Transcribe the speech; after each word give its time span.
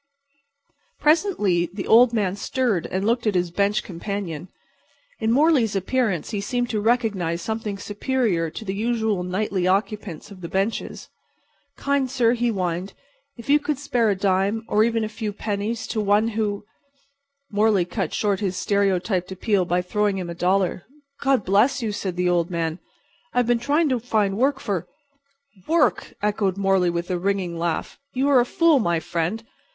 Presently 0.99 1.69
the 1.71 1.85
old 1.85 2.11
man 2.11 2.35
stirred 2.35 2.87
and 2.87 3.05
looked 3.05 3.27
at 3.27 3.35
his 3.35 3.51
bench 3.51 3.83
companion. 3.83 4.47
In 5.19 5.31
Morley's 5.31 5.75
appearance 5.75 6.31
he 6.31 6.41
seemed 6.41 6.71
to 6.71 6.81
recognize 6.81 7.43
something 7.43 7.77
superior 7.77 8.49
to 8.49 8.65
the 8.65 8.73
usual 8.73 9.21
nightly 9.21 9.67
occupants 9.67 10.31
of 10.31 10.41
the 10.41 10.49
benches. 10.49 11.09
"Kind 11.77 12.09
sir," 12.09 12.33
he 12.33 12.47
whined, 12.49 12.93
"if 13.37 13.47
you 13.47 13.59
could 13.59 13.77
spare 13.77 14.09
a 14.09 14.15
dime 14.15 14.65
or 14.67 14.83
even 14.83 15.03
a 15.03 15.07
few 15.07 15.31
pennies 15.31 15.85
to 15.85 16.01
one 16.01 16.29
who"— 16.29 16.65
Morley 17.51 17.85
cut 17.85 18.11
short 18.11 18.39
his 18.39 18.57
stereotyped 18.57 19.31
appeal 19.31 19.65
by 19.65 19.83
throwing 19.83 20.17
him 20.17 20.31
a 20.31 20.33
dollar. 20.33 20.81
"God 21.19 21.45
bless 21.45 21.83
you!" 21.83 21.91
said 21.91 22.15
the 22.15 22.27
old 22.27 22.49
man. 22.49 22.79
"I've 23.35 23.45
been 23.45 23.59
trying 23.59 23.87
to 23.89 23.99
find 23.99 24.35
work 24.35 24.59
for"— 24.59 24.87
"Work!" 25.67 26.15
echoed 26.23 26.57
Morley 26.57 26.89
with 26.89 27.09
his 27.09 27.19
ringing 27.19 27.59
laugh. 27.59 27.99
"You 28.13 28.29
are 28.29 28.39
a 28.39 28.45
fool, 28.47 28.79
my 28.79 28.99
friend. 28.99 29.43